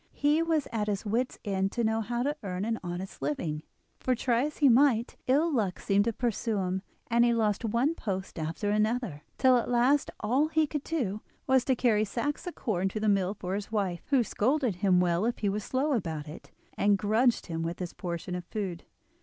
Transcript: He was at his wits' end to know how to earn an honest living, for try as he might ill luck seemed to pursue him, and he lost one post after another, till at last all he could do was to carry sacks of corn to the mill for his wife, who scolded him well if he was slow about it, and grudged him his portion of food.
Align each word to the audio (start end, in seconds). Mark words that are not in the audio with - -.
He 0.15 0.41
was 0.41 0.67
at 0.71 0.87
his 0.87 1.05
wits' 1.05 1.37
end 1.45 1.71
to 1.73 1.83
know 1.83 2.01
how 2.01 2.23
to 2.23 2.35
earn 2.41 2.65
an 2.65 2.79
honest 2.83 3.21
living, 3.21 3.61
for 3.99 4.15
try 4.15 4.45
as 4.45 4.57
he 4.57 4.67
might 4.67 5.15
ill 5.27 5.53
luck 5.53 5.79
seemed 5.79 6.05
to 6.05 6.11
pursue 6.11 6.57
him, 6.57 6.81
and 7.11 7.23
he 7.23 7.35
lost 7.35 7.63
one 7.63 7.93
post 7.93 8.39
after 8.39 8.71
another, 8.71 9.21
till 9.37 9.57
at 9.57 9.69
last 9.69 10.09
all 10.19 10.47
he 10.47 10.65
could 10.65 10.83
do 10.83 11.21
was 11.45 11.63
to 11.65 11.75
carry 11.75 12.03
sacks 12.03 12.47
of 12.47 12.55
corn 12.55 12.89
to 12.89 12.99
the 12.99 13.07
mill 13.09 13.35
for 13.35 13.53
his 13.53 13.71
wife, 13.71 14.01
who 14.07 14.23
scolded 14.23 14.77
him 14.77 14.99
well 15.01 15.23
if 15.23 15.37
he 15.37 15.49
was 15.49 15.63
slow 15.63 15.93
about 15.93 16.27
it, 16.27 16.49
and 16.75 16.97
grudged 16.97 17.45
him 17.45 17.63
his 17.77 17.93
portion 17.93 18.33
of 18.33 18.43
food. 18.45 18.85